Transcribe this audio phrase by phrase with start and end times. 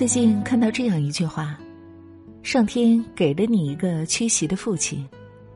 [0.00, 1.60] 最近看到这样一句话
[2.42, 5.06] ：“上天给了你一个缺席的父亲，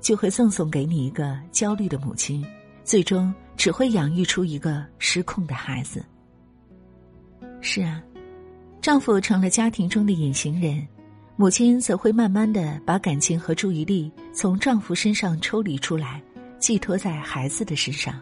[0.03, 2.45] 就会赠送给你一个焦虑的母亲，
[2.85, 6.05] 最终只会养育出一个失控的孩子。”
[7.63, 8.03] 是啊，
[8.83, 10.87] 丈夫成了家庭中的隐形人，
[11.37, 16.23] 母亲则会慢慢的把感情和注意力从丈夫身上抽离出来，
[16.59, 18.21] 寄托在孩子的身上，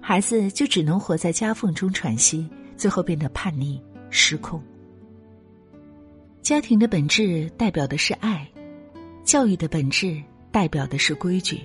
[0.00, 2.48] 孩子就只能活在夹缝中喘息，
[2.78, 4.58] 最后变得叛逆失控。
[6.42, 8.46] 家庭的本质代表的是爱，
[9.24, 11.60] 教育的本质代表的是规矩。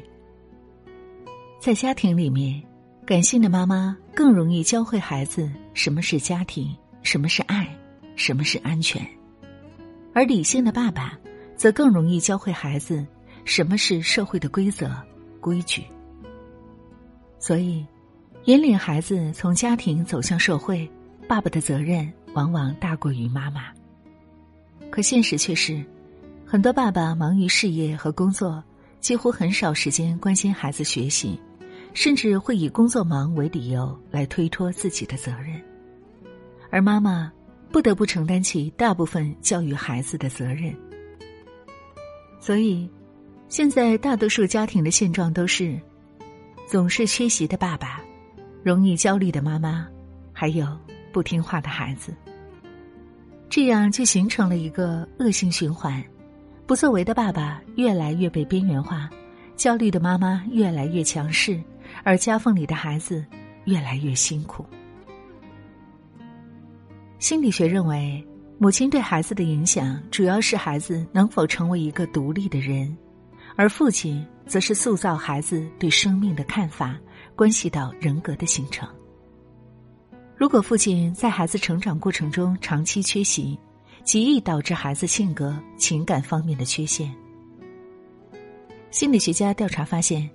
[1.59, 2.61] 在家庭里面，
[3.05, 7.73] 感性的妈妈更容易教会孩子什么是家庭，什么是爱，
[8.15, 9.01] 什么是安全；
[10.13, 11.17] 而理性的爸爸
[11.55, 13.05] 则更容易教会孩子
[13.45, 14.91] 什么是社会的规则、
[15.39, 15.83] 规矩。
[17.39, 17.83] 所以，
[18.43, 20.87] 引领孩子从家庭走向社会，
[21.27, 23.73] 爸爸的责任往往大过于妈妈。
[24.91, 25.83] 可现实却是，
[26.45, 28.63] 很多爸爸忙于事业和工作，
[28.99, 31.39] 几乎很少时间关心孩子学习，
[31.93, 35.61] 甚至会以工作忙为理由来推脱自己的责任，
[36.69, 37.31] 而妈妈
[37.71, 40.73] 不得不承担起大部分教育孩子的责任。
[42.39, 42.89] 所以，
[43.49, 45.77] 现在大多数家庭的现状都是，
[46.67, 48.01] 总是缺席的爸爸，
[48.63, 49.87] 容易焦虑的妈妈，
[50.31, 50.65] 还有
[51.11, 52.13] 不听话的孩子。
[53.49, 56.03] 这样就形成了一个恶性循环，
[56.65, 59.09] 不作为的爸爸越来越被边缘化，
[59.55, 61.61] 焦虑的妈妈越来越强势，
[62.03, 63.23] 而夹缝里的孩子
[63.65, 64.65] 越来越辛苦。
[67.19, 68.23] 心理学认为，
[68.57, 72.95] 母亲对孩子的影响主要是孩子能否成为一个独立的人，
[73.55, 76.97] 而父亲则是塑造孩子对生命的看法，
[77.35, 78.87] 关系到人格的形成。
[80.37, 83.57] 如果父亲在孩子成长过程中长期缺席，
[84.03, 87.09] 极易导致孩子性格、情感方面的缺陷。
[88.91, 90.29] 心理学家调查发现，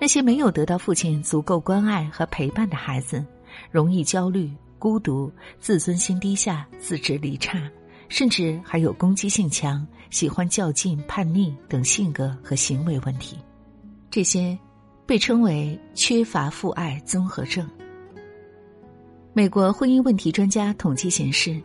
[0.00, 3.24] 那些没有得到父亲足够关爱和陪伴的孩子，
[3.70, 7.70] 容易焦虑、孤独、自尊心低下、自制力差，
[8.08, 13.38] 甚至还有攻击性强、喜欢较劲、叛逆等性格和行为问题。
[14.10, 14.58] 这些
[15.04, 17.68] 被称为缺乏父爱综合症。
[19.36, 21.60] 美国婚姻问题专家统计显示，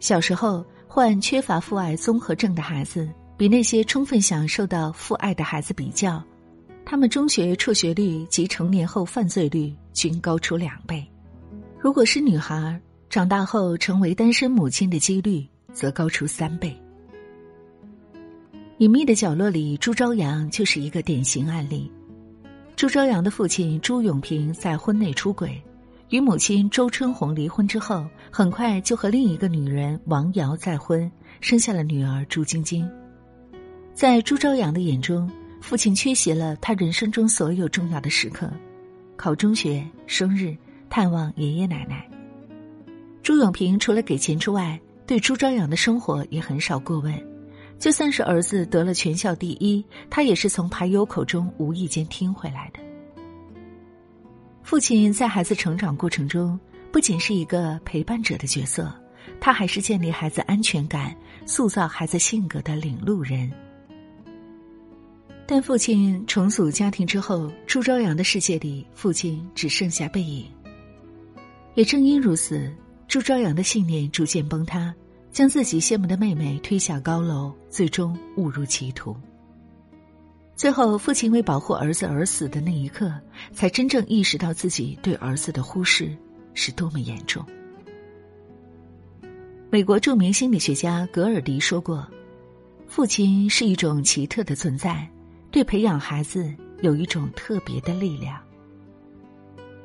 [0.00, 6.20] 小时候患缺乏父爱综合症的孩子，比那些充分享受到父爱的孩子比较，
[6.84, 11.06] 他们中学辍学率及成年后犯罪率均高出两倍。
[11.78, 16.76] 如果是女孩，长大后成为单身母亲的几率则高出三倍。
[18.78, 21.88] 隐秘的角落里，朱朝阳就是一个典型案例。
[22.74, 25.62] 朱朝阳的父亲朱永平在婚内出轨。
[26.10, 31.10] 与母亲周春红离婚之后，很快就和另一个女人王瑶再婚，
[31.40, 32.88] 生下了女儿朱晶晶。
[33.94, 38.50] 在朱朝阳的眼中，父亲缺席了他人生中所有重要的时刻：
[39.16, 40.54] 考中学、生日、
[40.90, 42.08] 探望爷爷奶奶。
[43.22, 47.14] 朱永平除了给钱之外，对朱朝阳的生活也很少过问。
[47.78, 52.80] 就算是儿子得了全校第一，他也是从牌友口中无意间听回来的。
[54.64, 56.58] 父亲在孩子成长过程中，
[56.90, 58.90] 不仅是一个陪伴者的角色，
[59.38, 61.14] 他还是建立孩子安全感、
[61.44, 63.52] 塑造孩子性格的领路人。
[65.46, 70.46] 但父亲重组家庭之后，朱朝阳的世界里，父亲只剩下背影。
[71.74, 72.74] 也正因如此，
[73.06, 74.94] 朱朝阳的信念逐渐崩塌，
[75.30, 79.14] 将自己羡慕的妹妹推下高楼，最终误入歧途。
[80.56, 83.12] 最后，父亲为保护儿子而死的那一刻，
[83.52, 86.16] 才真正意识到自己对儿子的忽视
[86.54, 87.44] 是多么严重。
[89.68, 92.06] 美国著名心理学家格尔迪说过
[92.86, 95.06] ：“父亲是一种奇特的存在，
[95.50, 98.40] 对培养孩子有一种特别的力量。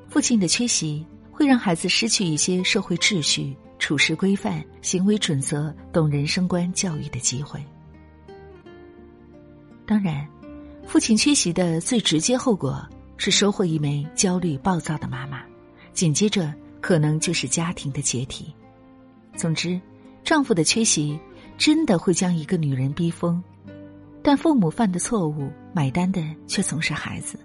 [0.07, 7.59] 父亲的缺席会让孩子失去一些社会秩序、处事规范、行为准则、懂人生观教育的机会。
[9.87, 10.25] 当然。”
[10.89, 12.83] 父亲缺席的最直接后果
[13.15, 15.43] 是收获一枚焦虑暴躁的妈妈，
[15.93, 16.51] 紧接着
[16.81, 18.51] 可能就是家庭的解体。
[19.35, 19.79] 总之，
[20.23, 21.17] 丈夫的缺席
[21.59, 23.39] 真的会将一个女人逼疯，
[24.23, 27.39] 但父母犯的错误买单的却总是孩子。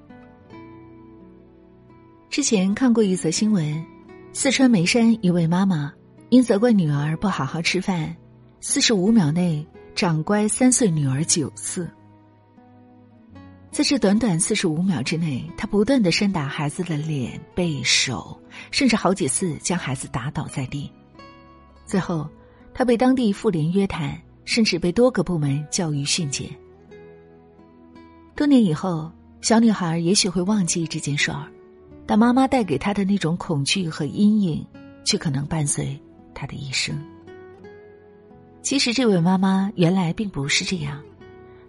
[2.30, 3.84] 之前看过一则新闻，
[4.32, 5.92] 四川眉山一位妈妈
[6.30, 8.16] 因责怪女儿不好好吃饭，
[8.62, 9.64] 四十五秒内
[9.94, 11.86] 掌乖三岁女儿九次。
[13.74, 18.40] 在这短短四十五秒之内，他不断的扇打孩子的脸、背、手，
[18.70, 20.88] 甚至好几次将孩子打倒在地。
[21.84, 22.30] 最后，
[22.72, 26.48] 她被当地妇联约谈，甚至被多个部门教育训诫。
[28.36, 29.10] 多年以后，
[29.40, 31.50] 小女孩也许会忘记这件事儿，
[32.06, 34.64] 但妈妈带给她的那种恐惧和阴影，
[35.02, 36.00] 却可能伴随
[36.32, 36.96] 她的一生。
[38.62, 41.02] 其实，这位妈妈原来并不是这样，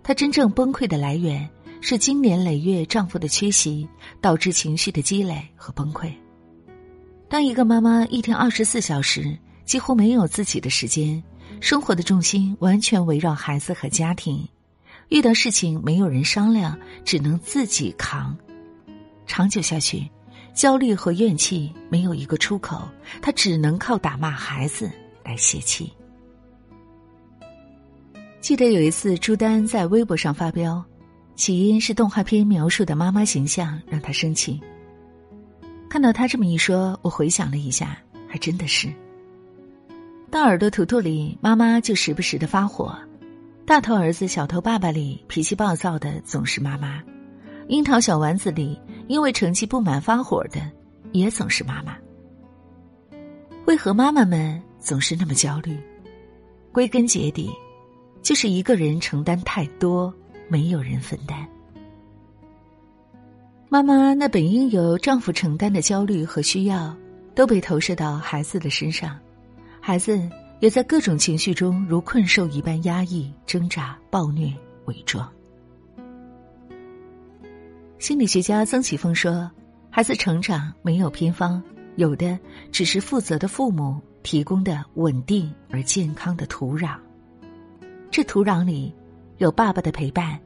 [0.03, 1.49] 她真正崩溃的来源
[1.81, 3.87] 是经年累月丈夫的缺席
[4.19, 6.11] 导致情绪的积累和崩溃。
[7.27, 11.21] 当一个妈妈一天二十四小时几乎没有自己的时间，
[11.59, 14.47] 生活的重心完全围绕孩子和家庭，
[15.09, 18.37] 遇到事情没有人商量，只能自己扛，
[19.25, 20.07] 长久下去，
[20.53, 22.87] 焦虑和怨气没有一个出口，
[23.21, 24.91] 她只能靠打骂孩子
[25.23, 25.91] 来泄气。
[28.39, 30.83] 记得有一次，朱丹在微博上发飙，
[31.35, 34.59] 起因是动画片描述的妈妈形象让她生气。
[35.89, 37.97] 看到他这么一说，我回想了一下，
[38.27, 38.91] 还真的是。
[40.29, 42.91] 大耳朵图图里，妈妈就时不时的发火；
[43.65, 47.01] 大头儿子小头爸爸里，脾气暴躁的总是妈妈；
[47.67, 50.59] 樱桃小丸子里，因为成绩不满发火的
[51.13, 51.95] 也总是妈妈。
[53.65, 55.77] 为何妈妈们总是那么焦虑？
[56.71, 57.49] 归根结底。
[58.21, 60.11] 就是一个人承担太多，
[60.47, 61.47] 没有人分担。
[63.67, 66.95] 妈妈那本应由丈夫承担的焦虑和需要，
[67.33, 69.19] 都被投射到孩子的身上，
[69.81, 74.53] 孩子也在各种情绪中如困兽一般压抑、挣扎、暴虐、
[74.85, 75.29] 伪装。
[77.97, 79.49] 心理学家曾启峰说
[79.89, 81.61] ：“孩子成长没有偏方，
[81.95, 82.37] 有的
[82.71, 86.95] 只是负责的父母提供的稳定而健康的土壤。”
[88.11, 88.93] 这土壤里，
[89.37, 90.39] 有爸爸的陪伴，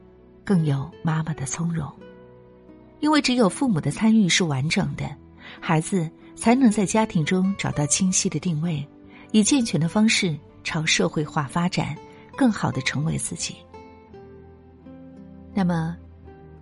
[0.44, 1.90] 更有妈妈的从容。
[2.98, 5.04] 因为只有父母的参与是完整的，
[5.60, 8.86] 孩子才能在家庭中找到清晰的定位，
[9.32, 11.96] 以健全的方式朝社会化发展，
[12.36, 13.56] 更好的成为自己。
[15.54, 15.96] 那么，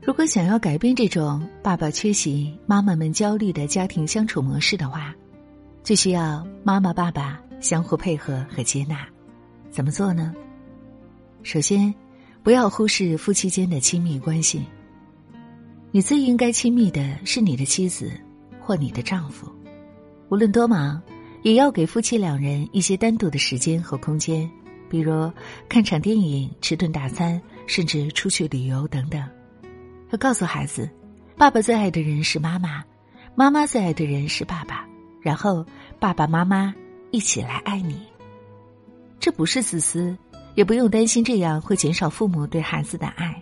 [0.01, 5.15] 如果想要改变这种爸爸缺席、妈妈们焦虑的家庭相处模式的话，
[5.83, 9.07] 就需要妈妈、爸爸相互配合和接纳。
[9.71, 10.33] 怎么做呢？
[11.43, 11.93] 首先，
[12.43, 14.65] 不要忽视夫妻间的亲密关系。
[15.91, 18.13] 你最应该亲密的是你的妻子
[18.61, 19.51] 或你的丈夫，
[20.29, 21.01] 无论多忙，
[21.43, 24.51] 也要给夫妻两人一些单独的时间和空间，
[24.91, 25.33] 比如
[25.69, 29.23] 看场电影、吃顿大餐，甚至出去旅游等等。
[30.11, 30.89] 要告诉孩子，
[31.37, 32.85] 爸爸最爱的人是妈妈，
[33.35, 34.87] 妈妈最爱的人是爸爸，
[35.21, 35.65] 然后
[35.99, 36.75] 爸爸妈妈
[37.11, 38.01] 一起来爱你。
[39.19, 40.17] 这不是自私。
[40.59, 43.41] 也不用担心这样会减少父母对孩子的爱。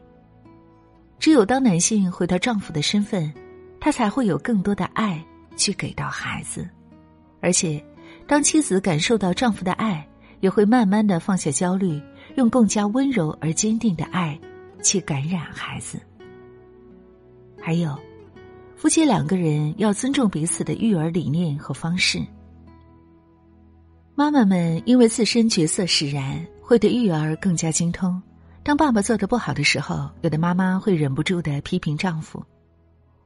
[1.18, 3.32] 只有当男性回到丈夫的身份，
[3.80, 5.24] 他才会有更多的爱
[5.56, 6.68] 去给到孩子，
[7.40, 7.82] 而且，
[8.26, 10.06] 当妻子感受到丈夫的爱，
[10.40, 11.98] 也会慢慢的放下焦虑，
[12.34, 14.38] 用更加温柔而坚定的爱
[14.82, 15.98] 去感染孩子。
[17.58, 17.98] 还有，
[18.76, 22.22] 夫妻两个人要尊重彼此的育儿理念和方式。
[24.14, 26.46] 妈妈们因为自身角色使然。
[26.66, 28.20] 会对育儿更加精通。
[28.64, 32.40] 当爸爸做的不好的时候，有的妈妈会忍不住的批评丈夫；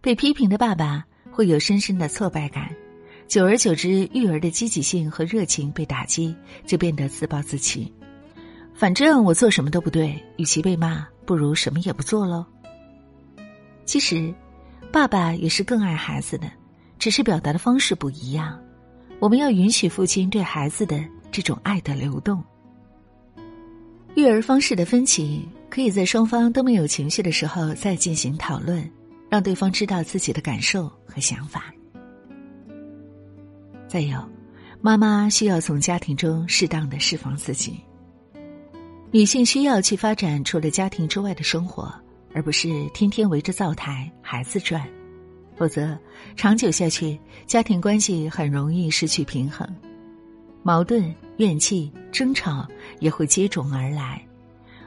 [0.03, 1.03] 被批评的爸爸
[1.33, 2.69] 会有深深的挫败感。
[3.29, 6.37] 久而久之，育儿的积极性和热情被打击，
[6.67, 7.91] 就变得自暴自弃。
[8.75, 12.45] 反正我做什么都不对，与其被骂，不如什么也不做喽。
[13.87, 14.35] 其实，
[14.93, 16.47] 爸爸也是更爱孩子的，
[16.99, 18.61] 只是表达的方式不一样。
[19.19, 22.45] 我们要允许父亲对孩子的这种爱的流动。
[24.17, 28.89] 育儿方式的分歧，可以在双方都没有情绪的时候再进行讨论，
[29.29, 31.73] 让对方知道自己的感受和想法。
[33.87, 34.21] 再有，
[34.81, 37.81] 妈妈需要从家庭中适当的释放自己。
[39.13, 41.93] 女性需要去发展除了家庭之外的生活，
[42.35, 44.87] 而不是天天围着灶台、孩子转，
[45.57, 45.99] 否则
[46.37, 49.67] 长久下去，家庭关系很容易失去平衡。
[50.63, 52.69] 矛盾、怨气、争吵
[53.01, 54.25] 也会接踵而来，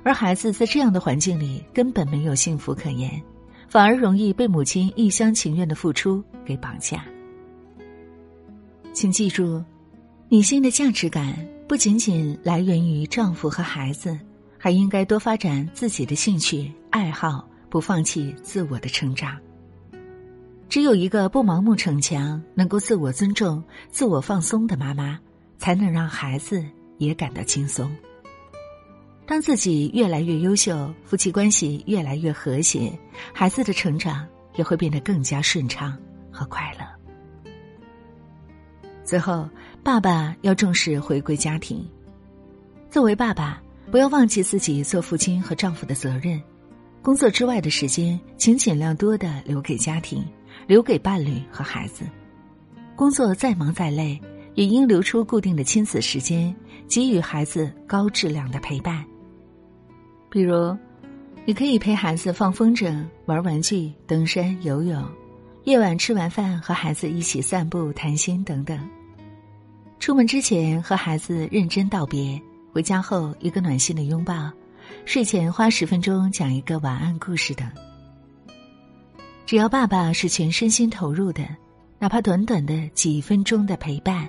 [0.01, 3.21] 而孩子在这样的环境里根本没有幸福可言，
[3.67, 7.03] 反而容易被母亲一厢情愿的付出给绑架。
[8.93, 9.61] 请记住，
[10.29, 11.35] 女性的价值感
[11.67, 14.17] 不仅仅来源于丈夫和孩子，
[14.57, 19.37] 还应该多发展自己的兴趣爱好，不放弃自我的成长。
[20.69, 25.19] 只有一个不盲目逞强、能够自我尊重、自我放松的妈妈。
[25.59, 26.61] 才能让孩子
[27.05, 27.89] 也感到轻松。
[29.25, 32.91] 当自己越来越优秀，夫妻关系越来越和谐，
[33.33, 35.97] 孩子的成长也会变得更加顺畅
[36.29, 36.85] 和快乐。
[39.03, 39.49] 最后，
[39.81, 41.87] 爸爸要重视回归家庭。
[42.89, 46.41] 作为爸爸，不要忘记自己做父亲和丈夫的责任。
[47.01, 50.23] 工作之外的时间，请尽量多的留给家庭，
[50.67, 52.05] 留给伴侣和孩子。
[52.95, 54.21] 工作再忙再累，
[54.55, 56.55] 也应留出固定的亲子时间，
[56.87, 59.03] 给予孩子高质量的陪伴。
[60.29, 60.75] 比如，
[61.45, 65.03] 你可以陪孩子放风筝、玩玩具、登山、游泳；
[65.63, 68.79] 夜晚吃完饭和孩子一起散步、谈心等等。
[69.99, 74.51] 出门之前和孩子认真道别，回家后一个暖心的拥抱。
[75.05, 77.69] 睡前花十分钟讲一个晚安故事等。
[79.45, 81.45] 只要爸爸是全身心投入的，
[81.99, 84.27] 哪怕短短的几分钟的陪伴，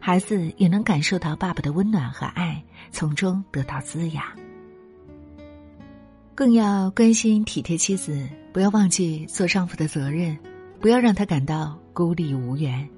[0.00, 4.24] 孩子也能感受到爸爸的温暖和爱，从中得到滋养。
[6.34, 10.36] 更要关心体贴妻子，不要忘记做丈夫的责任，
[10.80, 12.88] 不要让他感到孤立无援，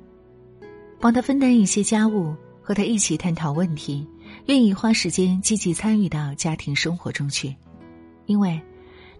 [1.00, 4.06] 帮他分担一些家务，和他一起探讨问题。
[4.46, 7.54] 愿意花时间积极参与到家庭生活中去，
[8.26, 8.58] 因为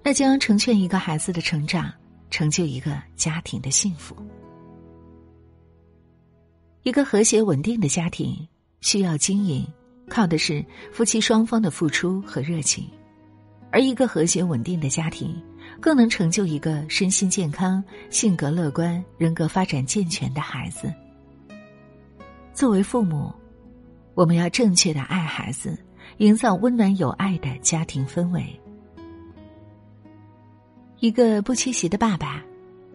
[0.05, 1.93] 那将成全一个孩子的成长，
[2.31, 4.17] 成就一个家庭的幸福。
[6.83, 8.37] 一个和谐稳定的家庭
[8.81, 9.67] 需要经营，
[10.09, 12.85] 靠的是夫妻双方的付出和热情；
[13.71, 15.41] 而一个和谐稳定的家庭，
[15.81, 20.93] 更能成就一个身心健康、性格乐观、人格发展健全的孩子。
[22.53, 23.33] 作为父母。
[24.15, 25.75] 我们要正确的爱孩子，
[26.19, 28.45] 营造温暖有爱的家庭氛围。
[31.01, 32.45] 一个不缺席的爸爸，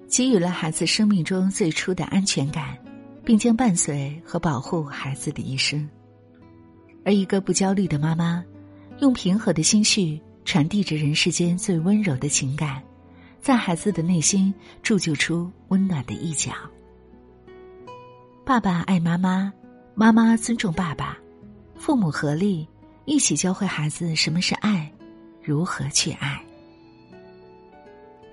[0.07, 2.77] 给予了孩子生命中最初的安全感，
[3.27, 5.85] 并将伴随和保护孩子的一生；
[7.03, 8.41] 而一个不焦虑的妈妈，
[8.99, 12.81] 用平和的心绪传递着人世间最温柔的情感，
[13.41, 16.53] 在孩子的内心铸就出温暖的一角。
[18.45, 19.51] 爸爸爱妈妈。
[19.93, 21.17] 妈妈尊重爸爸，
[21.75, 22.65] 父母合力
[23.03, 24.89] 一起教会孩子什么是爱，
[25.43, 26.39] 如何去爱。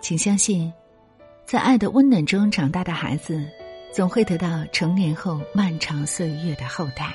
[0.00, 0.72] 请相信，
[1.46, 3.48] 在爱的温暖中长大的孩子，
[3.94, 7.14] 总会得到成年后漫长岁月的厚待。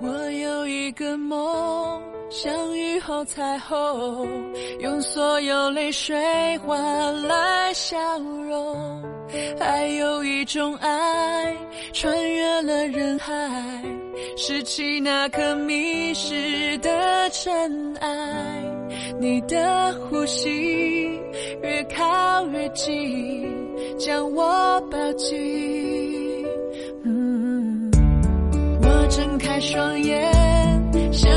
[0.00, 4.26] 我有一个梦，像雨后彩虹，
[4.80, 6.16] 用所有泪水
[6.58, 9.04] 换来笑容。
[9.60, 11.54] 还有一种爱，
[11.92, 13.84] 穿越了人海，
[14.34, 18.64] 拾起那颗迷失的尘埃。
[19.20, 21.20] 你的呼吸
[21.62, 23.46] 越靠越近，
[23.98, 26.46] 将我抱紧。
[28.80, 30.32] 我睁开双眼，
[31.12, 31.28] 想